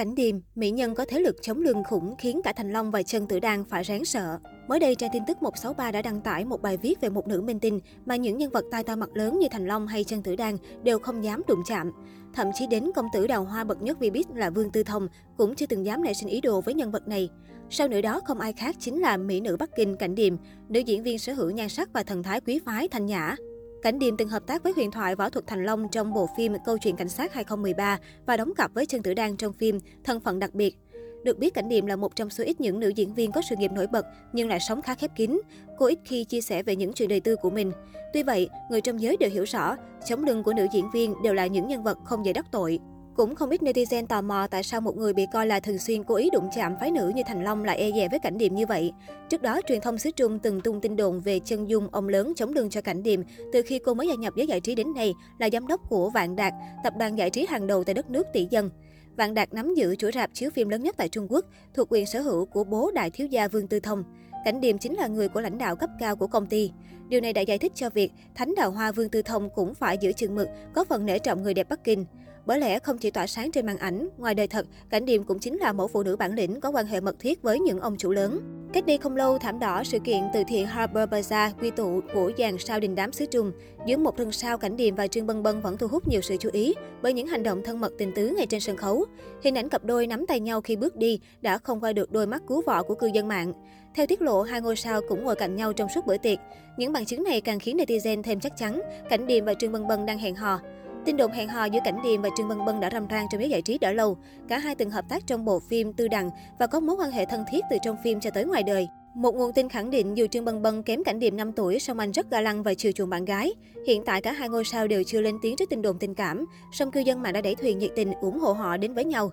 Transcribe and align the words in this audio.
Cảnh 0.00 0.14
điềm, 0.14 0.40
mỹ 0.54 0.70
nhân 0.70 0.94
có 0.94 1.04
thế 1.08 1.20
lực 1.20 1.36
chống 1.42 1.60
lưng 1.60 1.82
khủng 1.84 2.14
khiến 2.18 2.40
cả 2.44 2.52
Thành 2.52 2.72
Long 2.72 2.90
và 2.90 3.02
Trần 3.02 3.26
Tử 3.26 3.40
Đan 3.40 3.64
phải 3.64 3.82
ráng 3.82 4.04
sợ. 4.04 4.38
Mới 4.68 4.80
đây, 4.80 4.94
trang 4.94 5.10
tin 5.12 5.22
tức 5.26 5.42
163 5.42 5.92
đã 5.92 6.02
đăng 6.02 6.20
tải 6.20 6.44
một 6.44 6.62
bài 6.62 6.76
viết 6.76 7.00
về 7.00 7.08
một 7.08 7.28
nữ 7.28 7.40
minh 7.40 7.60
tinh 7.60 7.80
mà 8.06 8.16
những 8.16 8.38
nhân 8.38 8.50
vật 8.50 8.64
tai 8.70 8.84
to 8.84 8.96
mặt 8.96 9.08
lớn 9.14 9.38
như 9.38 9.48
Thành 9.50 9.66
Long 9.66 9.86
hay 9.86 10.04
Trần 10.04 10.22
Tử 10.22 10.36
Đan 10.36 10.56
đều 10.82 10.98
không 10.98 11.24
dám 11.24 11.42
đụng 11.48 11.62
chạm. 11.66 11.92
Thậm 12.34 12.46
chí 12.54 12.66
đến 12.66 12.90
công 12.94 13.06
tử 13.12 13.26
đào 13.26 13.44
hoa 13.44 13.64
bậc 13.64 13.82
nhất 13.82 13.98
Vbiz 14.00 14.24
là 14.34 14.50
Vương 14.50 14.70
Tư 14.70 14.82
Thông 14.82 15.08
cũng 15.36 15.54
chưa 15.54 15.66
từng 15.66 15.86
dám 15.86 16.04
nảy 16.04 16.14
sinh 16.14 16.28
ý 16.28 16.40
đồ 16.40 16.60
với 16.60 16.74
nhân 16.74 16.90
vật 16.90 17.08
này. 17.08 17.28
Sau 17.70 17.88
nữa 17.88 18.00
đó 18.00 18.20
không 18.24 18.40
ai 18.40 18.52
khác 18.52 18.76
chính 18.78 19.00
là 19.00 19.16
mỹ 19.16 19.40
nữ 19.40 19.56
Bắc 19.56 19.70
Kinh 19.76 19.96
Cảnh 19.96 20.14
Điềm, 20.14 20.36
nữ 20.68 20.80
diễn 20.80 21.02
viên 21.02 21.18
sở 21.18 21.32
hữu 21.32 21.50
nhan 21.50 21.68
sắc 21.68 21.92
và 21.92 22.02
thần 22.02 22.22
thái 22.22 22.40
quý 22.40 22.60
phái 22.66 22.88
thanh 22.88 23.06
nhã. 23.06 23.36
Cảnh 23.82 23.98
Điềm 23.98 24.16
từng 24.16 24.28
hợp 24.28 24.46
tác 24.46 24.62
với 24.62 24.72
huyền 24.76 24.90
thoại 24.90 25.16
võ 25.16 25.28
thuật 25.28 25.46
Thành 25.46 25.64
Long 25.64 25.88
trong 25.88 26.14
bộ 26.14 26.28
phim 26.36 26.54
Câu 26.64 26.78
chuyện 26.78 26.96
cảnh 26.96 27.08
sát 27.08 27.34
2013 27.34 27.98
và 28.26 28.36
đóng 28.36 28.54
cặp 28.54 28.74
với 28.74 28.86
Trần 28.86 29.02
Tử 29.02 29.14
Đan 29.14 29.36
trong 29.36 29.52
phim 29.52 29.78
Thân 30.04 30.20
phận 30.20 30.38
đặc 30.38 30.54
biệt. 30.54 30.76
Được 31.24 31.38
biết 31.38 31.54
Cảnh 31.54 31.68
Điềm 31.68 31.86
là 31.86 31.96
một 31.96 32.16
trong 32.16 32.30
số 32.30 32.44
ít 32.44 32.60
những 32.60 32.80
nữ 32.80 32.88
diễn 32.88 33.14
viên 33.14 33.32
có 33.32 33.42
sự 33.50 33.56
nghiệp 33.56 33.72
nổi 33.72 33.86
bật 33.86 34.06
nhưng 34.32 34.48
lại 34.48 34.60
sống 34.60 34.82
khá 34.82 34.94
khép 34.94 35.10
kín. 35.16 35.40
Cô 35.78 35.86
ít 35.86 35.98
khi 36.04 36.24
chia 36.24 36.40
sẻ 36.40 36.62
về 36.62 36.76
những 36.76 36.92
chuyện 36.92 37.08
đời 37.08 37.20
tư 37.20 37.36
của 37.36 37.50
mình. 37.50 37.72
Tuy 38.12 38.22
vậy, 38.22 38.48
người 38.70 38.80
trong 38.80 39.00
giới 39.00 39.16
đều 39.16 39.30
hiểu 39.30 39.44
rõ, 39.44 39.76
chống 40.06 40.24
lưng 40.24 40.42
của 40.42 40.52
nữ 40.52 40.66
diễn 40.72 40.90
viên 40.90 41.14
đều 41.22 41.34
là 41.34 41.46
những 41.46 41.68
nhân 41.68 41.82
vật 41.82 41.98
không 42.04 42.26
dễ 42.26 42.32
đắc 42.32 42.46
tội. 42.52 42.78
Cũng 43.20 43.34
không 43.34 43.50
ít 43.50 43.62
netizen 43.62 44.06
tò 44.06 44.22
mò 44.22 44.46
tại 44.46 44.62
sao 44.62 44.80
một 44.80 44.96
người 44.96 45.12
bị 45.12 45.26
coi 45.32 45.46
là 45.46 45.60
thường 45.60 45.78
xuyên 45.78 46.04
cố 46.04 46.14
ý 46.14 46.30
đụng 46.30 46.48
chạm 46.54 46.74
phái 46.80 46.90
nữ 46.90 47.12
như 47.14 47.22
Thành 47.26 47.44
Long 47.44 47.64
lại 47.64 47.78
e 47.78 47.90
dè 47.92 48.08
với 48.08 48.18
cảnh 48.18 48.38
điểm 48.38 48.54
như 48.54 48.66
vậy. 48.66 48.92
Trước 49.28 49.42
đó, 49.42 49.60
truyền 49.68 49.80
thông 49.80 49.98
xứ 49.98 50.10
Trung 50.10 50.38
từng 50.38 50.60
tung 50.60 50.80
tin 50.80 50.96
đồn 50.96 51.20
về 51.20 51.40
chân 51.44 51.68
dung 51.68 51.88
ông 51.92 52.08
lớn 52.08 52.32
chống 52.36 52.52
lưng 52.52 52.70
cho 52.70 52.80
cảnh 52.80 53.02
điểm 53.02 53.24
từ 53.52 53.62
khi 53.62 53.78
cô 53.78 53.94
mới 53.94 54.08
gia 54.08 54.14
nhập 54.14 54.32
giới 54.36 54.46
giải 54.46 54.60
trí 54.60 54.74
đến 54.74 54.94
nay 54.94 55.14
là 55.38 55.48
giám 55.52 55.66
đốc 55.66 55.80
của 55.88 56.10
Vạn 56.10 56.36
Đạt, 56.36 56.52
tập 56.84 56.92
đoàn 56.98 57.18
giải 57.18 57.30
trí 57.30 57.46
hàng 57.46 57.66
đầu 57.66 57.84
tại 57.84 57.94
đất 57.94 58.10
nước 58.10 58.26
tỷ 58.32 58.46
dân. 58.50 58.70
Vạn 59.16 59.34
Đạt 59.34 59.54
nắm 59.54 59.74
giữ 59.74 59.96
chuỗi 59.96 60.10
rạp 60.14 60.30
chiếu 60.34 60.50
phim 60.50 60.68
lớn 60.68 60.82
nhất 60.82 60.94
tại 60.98 61.08
Trung 61.08 61.26
Quốc, 61.30 61.44
thuộc 61.74 61.88
quyền 61.90 62.06
sở 62.06 62.20
hữu 62.20 62.44
của 62.44 62.64
bố 62.64 62.90
đại 62.94 63.10
thiếu 63.10 63.26
gia 63.26 63.48
Vương 63.48 63.66
Tư 63.66 63.80
Thông. 63.80 64.04
Cảnh 64.44 64.60
Điềm 64.60 64.78
chính 64.78 64.94
là 64.94 65.06
người 65.06 65.28
của 65.28 65.40
lãnh 65.40 65.58
đạo 65.58 65.76
cấp 65.76 65.90
cao 65.98 66.16
của 66.16 66.26
công 66.26 66.46
ty. 66.46 66.70
Điều 67.08 67.20
này 67.20 67.32
đã 67.32 67.40
giải 67.40 67.58
thích 67.58 67.72
cho 67.74 67.90
việc 67.90 68.12
Thánh 68.34 68.54
Đào 68.56 68.70
Hoa 68.70 68.92
Vương 68.92 69.08
Tư 69.08 69.22
Thông 69.22 69.50
cũng 69.54 69.74
phải 69.74 69.98
giữ 69.98 70.12
chừng 70.12 70.34
mực, 70.34 70.48
có 70.74 70.84
phần 70.84 71.06
nể 71.06 71.18
trọng 71.18 71.42
người 71.42 71.54
đẹp 71.54 71.68
Bắc 71.68 71.84
Kinh. 71.84 72.04
Bởi 72.46 72.60
lẽ 72.60 72.78
không 72.78 72.98
chỉ 72.98 73.10
tỏa 73.10 73.26
sáng 73.26 73.52
trên 73.52 73.66
màn 73.66 73.78
ảnh, 73.78 74.08
ngoài 74.18 74.34
đời 74.34 74.46
thật, 74.46 74.66
Cảnh 74.90 75.04
Điềm 75.04 75.24
cũng 75.24 75.38
chính 75.38 75.58
là 75.58 75.72
mẫu 75.72 75.88
phụ 75.88 76.02
nữ 76.02 76.16
bản 76.16 76.34
lĩnh 76.34 76.60
có 76.60 76.70
quan 76.70 76.86
hệ 76.86 77.00
mật 77.00 77.16
thiết 77.18 77.42
với 77.42 77.60
những 77.60 77.80
ông 77.80 77.96
chủ 77.96 78.10
lớn. 78.10 78.40
Cách 78.72 78.86
đây 78.86 78.98
không 78.98 79.16
lâu, 79.16 79.38
thảm 79.38 79.58
đỏ 79.58 79.84
sự 79.84 79.98
kiện 79.98 80.22
từ 80.34 80.42
thiện 80.48 80.66
Harbour 80.66 81.08
Bazaar 81.08 81.50
quy 81.60 81.70
tụ 81.70 82.00
của 82.14 82.32
dàn 82.38 82.58
sao 82.58 82.80
đình 82.80 82.94
đám 82.94 83.12
xứ 83.12 83.26
Trung. 83.26 83.52
Dưới 83.86 83.96
một 83.96 84.16
thân 84.16 84.32
sao, 84.32 84.58
Cảnh 84.58 84.76
Điềm 84.76 84.94
và 84.94 85.06
Trương 85.06 85.26
Bân 85.26 85.42
Bân 85.42 85.60
vẫn 85.60 85.78
thu 85.78 85.88
hút 85.88 86.08
nhiều 86.08 86.20
sự 86.20 86.36
chú 86.36 86.48
ý 86.52 86.74
bởi 87.02 87.12
những 87.12 87.26
hành 87.26 87.42
động 87.42 87.62
thân 87.64 87.80
mật 87.80 87.92
tình 87.98 88.12
tứ 88.14 88.34
ngay 88.36 88.46
trên 88.46 88.60
sân 88.60 88.76
khấu. 88.76 89.04
Hình 89.42 89.58
ảnh 89.58 89.68
cặp 89.68 89.84
đôi 89.84 90.06
nắm 90.06 90.26
tay 90.26 90.40
nhau 90.40 90.60
khi 90.60 90.76
bước 90.76 90.96
đi 90.96 91.20
đã 91.40 91.58
không 91.58 91.80
qua 91.80 91.92
được 91.92 92.12
đôi 92.12 92.26
mắt 92.26 92.42
cứu 92.46 92.62
vọ 92.66 92.82
của 92.82 92.94
cư 92.94 93.06
dân 93.06 93.28
mạng. 93.28 93.52
Theo 93.94 94.06
tiết 94.06 94.22
lộ, 94.22 94.42
hai 94.42 94.60
ngôi 94.60 94.76
sao 94.76 95.00
cũng 95.08 95.24
ngồi 95.24 95.36
cạnh 95.36 95.56
nhau 95.56 95.72
trong 95.72 95.88
suốt 95.94 96.06
bữa 96.06 96.16
tiệc. 96.16 96.38
Những 96.76 96.92
bằng 96.92 97.04
chứng 97.04 97.24
này 97.24 97.40
càng 97.40 97.58
khiến 97.58 97.76
netizen 97.76 98.22
thêm 98.22 98.40
chắc 98.40 98.56
chắn 98.56 98.80
Cảnh 99.10 99.26
Điềm 99.26 99.44
và 99.44 99.54
Trương 99.54 99.72
Bân 99.72 99.86
Bân 99.86 100.06
đang 100.06 100.18
hẹn 100.18 100.34
hò. 100.34 100.60
Tin 101.04 101.16
đồn 101.16 101.30
hẹn 101.30 101.48
hò 101.48 101.64
giữa 101.64 101.80
Cảnh 101.84 102.02
Điềm 102.02 102.22
và 102.22 102.28
Trương 102.36 102.48
Bân 102.48 102.64
Bân 102.64 102.80
đã 102.80 102.90
rầm 102.92 103.06
rang 103.10 103.26
trong 103.30 103.40
giới 103.40 103.50
giải 103.50 103.62
trí 103.62 103.78
đã 103.78 103.92
lâu. 103.92 104.16
Cả 104.48 104.58
hai 104.58 104.74
từng 104.74 104.90
hợp 104.90 105.04
tác 105.08 105.26
trong 105.26 105.44
bộ 105.44 105.60
phim 105.60 105.92
Tư 105.92 106.08
Đằng 106.08 106.30
và 106.58 106.66
có 106.66 106.80
mối 106.80 106.96
quan 106.96 107.10
hệ 107.10 107.24
thân 107.24 107.44
thiết 107.50 107.64
từ 107.70 107.76
trong 107.82 107.96
phim 108.04 108.20
cho 108.20 108.30
tới 108.30 108.44
ngoài 108.44 108.62
đời. 108.62 108.88
Một 109.14 109.34
nguồn 109.34 109.52
tin 109.52 109.68
khẳng 109.68 109.90
định 109.90 110.16
dù 110.16 110.26
Trương 110.26 110.44
Bân 110.44 110.62
Bân 110.62 110.82
kém 110.82 111.04
Cảnh 111.04 111.18
Điềm 111.18 111.36
5 111.36 111.52
tuổi, 111.52 111.78
song 111.78 111.98
anh 111.98 112.12
rất 112.12 112.30
ga 112.30 112.40
lăng 112.40 112.62
và 112.62 112.74
chiều 112.74 112.92
chuộng 112.92 113.10
bạn 113.10 113.24
gái. 113.24 113.52
Hiện 113.86 114.02
tại 114.04 114.22
cả 114.22 114.32
hai 114.32 114.48
ngôi 114.48 114.64
sao 114.64 114.88
đều 114.88 115.02
chưa 115.02 115.20
lên 115.20 115.36
tiếng 115.42 115.56
trước 115.56 115.70
tin 115.70 115.82
đồn 115.82 115.98
tình 115.98 116.14
cảm, 116.14 116.46
song 116.72 116.90
cư 116.90 117.00
dân 117.00 117.22
mạng 117.22 117.32
đã 117.32 117.40
đẩy 117.40 117.54
thuyền 117.54 117.78
nhiệt 117.78 117.90
tình 117.96 118.12
ủng 118.20 118.38
hộ 118.38 118.52
họ 118.52 118.76
đến 118.76 118.94
với 118.94 119.04
nhau. 119.04 119.30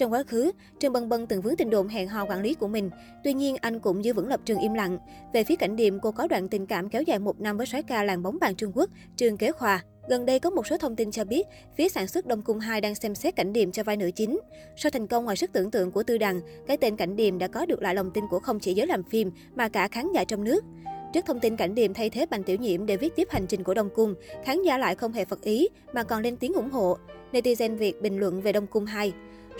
Trong 0.00 0.12
quá 0.12 0.22
khứ, 0.22 0.52
Trương 0.78 0.92
Bân 0.92 1.08
Bân 1.08 1.26
từng 1.26 1.42
vướng 1.42 1.56
tình 1.56 1.70
đồn 1.70 1.88
hẹn 1.88 2.08
hò 2.08 2.24
quản 2.24 2.42
lý 2.42 2.54
của 2.54 2.68
mình. 2.68 2.90
Tuy 3.24 3.32
nhiên, 3.32 3.56
anh 3.60 3.80
cũng 3.80 4.04
giữ 4.04 4.12
vững 4.12 4.28
lập 4.28 4.40
trường 4.44 4.60
im 4.60 4.74
lặng. 4.74 4.98
Về 5.32 5.44
phía 5.44 5.56
cảnh 5.56 5.76
điểm, 5.76 5.98
cô 6.02 6.12
có 6.12 6.26
đoạn 6.26 6.48
tình 6.48 6.66
cảm 6.66 6.88
kéo 6.88 7.02
dài 7.02 7.18
một 7.18 7.40
năm 7.40 7.56
với 7.56 7.66
soái 7.66 7.82
ca 7.82 8.04
làng 8.04 8.22
bóng 8.22 8.38
bàn 8.40 8.54
Trung 8.54 8.72
Quốc, 8.74 8.90
Trương 9.16 9.36
Kế 9.36 9.52
Khoa. 9.52 9.84
Gần 10.08 10.26
đây 10.26 10.38
có 10.38 10.50
một 10.50 10.66
số 10.66 10.76
thông 10.76 10.96
tin 10.96 11.10
cho 11.10 11.24
biết, 11.24 11.46
phía 11.76 11.88
sản 11.88 12.06
xuất 12.06 12.26
Đông 12.26 12.42
Cung 12.42 12.58
2 12.58 12.80
đang 12.80 12.94
xem 12.94 13.14
xét 13.14 13.36
cảnh 13.36 13.52
điểm 13.52 13.72
cho 13.72 13.82
vai 13.82 13.96
nữ 13.96 14.10
chính. 14.16 14.40
Sau 14.76 14.90
thành 14.90 15.06
công 15.06 15.24
ngoài 15.24 15.36
sức 15.36 15.52
tưởng 15.52 15.70
tượng 15.70 15.90
của 15.92 16.02
Tư 16.02 16.18
Đằng, 16.18 16.40
cái 16.66 16.76
tên 16.76 16.96
cảnh 16.96 17.16
điểm 17.16 17.38
đã 17.38 17.48
có 17.48 17.66
được 17.66 17.82
lại 17.82 17.94
lòng 17.94 18.10
tin 18.10 18.24
của 18.30 18.38
không 18.38 18.60
chỉ 18.60 18.74
giới 18.74 18.86
làm 18.86 19.02
phim 19.02 19.30
mà 19.54 19.68
cả 19.68 19.88
khán 19.88 20.12
giả 20.14 20.24
trong 20.24 20.44
nước. 20.44 20.64
Trước 21.12 21.26
thông 21.26 21.40
tin 21.40 21.56
cảnh 21.56 21.74
điểm 21.74 21.94
thay 21.94 22.10
thế 22.10 22.26
Bành 22.26 22.42
Tiểu 22.42 22.56
Nhiễm 22.56 22.86
để 22.86 22.96
viết 22.96 23.16
tiếp 23.16 23.28
hành 23.30 23.46
trình 23.46 23.64
của 23.64 23.74
Đông 23.74 23.90
Cung, 23.94 24.14
khán 24.44 24.62
giả 24.62 24.78
lại 24.78 24.94
không 24.94 25.12
hề 25.12 25.24
phật 25.24 25.42
ý 25.42 25.68
mà 25.92 26.02
còn 26.02 26.22
lên 26.22 26.36
tiếng 26.36 26.52
ủng 26.52 26.70
hộ. 26.70 26.96
Netizen 27.32 27.76
Việt 27.76 28.02
bình 28.02 28.18
luận 28.18 28.40
về 28.40 28.52
Đông 28.52 28.66
Cung 28.66 28.84
2. 28.84 29.12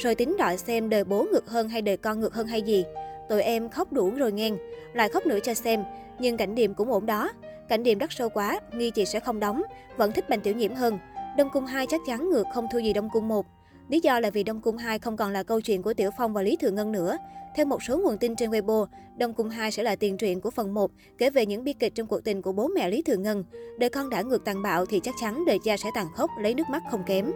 Rồi 0.03 0.15
tính 0.15 0.37
đợi 0.39 0.59
xem 0.59 0.89
đời 0.89 1.05
bố 1.05 1.27
ngược 1.33 1.49
hơn 1.49 1.69
hay 1.69 1.83
đời 1.83 1.97
con 1.97 2.21
ngược 2.21 2.35
hơn 2.35 2.47
hay 2.47 2.63
gì. 2.63 2.85
Tụi 3.29 3.43
em 3.43 3.69
khóc 3.69 3.93
đủ 3.93 4.11
rồi 4.11 4.33
ngang, 4.33 4.57
lại 4.93 5.09
khóc 5.09 5.27
nữa 5.27 5.39
cho 5.43 5.55
xem, 5.55 5.85
nhưng 6.19 6.37
cảnh 6.37 6.55
điểm 6.55 6.75
cũng 6.75 6.93
ổn 6.93 7.07
đó. 7.07 7.31
Cảnh 7.69 7.83
điểm 7.83 7.99
đắt 7.99 8.13
sâu 8.13 8.29
quá, 8.29 8.61
nghi 8.73 8.91
chị 8.91 9.05
sẽ 9.05 9.21
không 9.21 9.41
đóng, 9.41 9.63
vẫn 9.97 10.13
thích 10.13 10.29
Bành 10.29 10.41
Tiểu 10.41 10.55
Nhiễm 10.55 10.75
hơn. 10.75 10.99
Đông 11.37 11.51
Cung 11.53 11.67
2 11.67 11.87
chắc 11.87 12.01
chắn 12.07 12.31
ngược 12.31 12.45
không 12.55 12.67
thua 12.73 12.79
gì 12.79 12.93
Đông 12.93 13.09
Cung 13.13 13.29
1. 13.29 13.47
Lý 13.89 14.01
do 14.01 14.21
là 14.21 14.31
vì 14.31 14.43
Đông 14.43 14.61
Cung 14.61 14.77
2 14.77 14.99
không 14.99 15.17
còn 15.17 15.33
là 15.33 15.43
câu 15.43 15.61
chuyện 15.61 15.83
của 15.83 15.95
Tiểu 15.95 16.11
Phong 16.19 16.33
và 16.33 16.43
Lý 16.43 16.57
Thừa 16.57 16.71
Ngân 16.71 16.93
nữa. 16.93 17.17
Theo 17.57 17.67
một 17.67 17.83
số 17.83 17.99
nguồn 17.99 18.19
tin 18.19 18.37
trên 18.37 18.51
Weibo, 18.51 18.87
Đông 19.17 19.35
Cung 19.35 19.51
2 19.51 19.71
sẽ 19.71 19.83
là 19.83 19.97
tiền 19.97 20.17
truyện 20.17 20.41
của 20.41 20.51
phần 20.51 20.75
1, 20.75 20.91
kể 21.19 21.31
về 21.31 21.47
những 21.47 21.65
bi 21.65 21.73
kịch 21.73 21.95
trong 21.95 22.07
cuộc 22.07 22.25
tình 22.25 22.43
của 22.43 22.53
bố 22.53 22.69
mẹ 22.69 22.89
Lý 22.89 23.03
Thừa 23.03 23.17
Ngân. 23.17 23.45
Đời 23.79 23.91
con 23.91 24.11
đã 24.11 24.23
ngược 24.23 24.45
tàn 24.45 24.63
bạo 24.63 24.87
thì 24.87 25.01
chắc 25.01 25.15
chắn 25.21 25.45
đời 25.47 25.59
cha 25.65 25.77
sẽ 25.77 25.89
tàn 25.95 26.07
khốc, 26.17 26.31
lấy 26.41 26.55
nước 26.55 26.65
mắt 26.71 26.83
không 26.91 27.03
kém. 27.07 27.33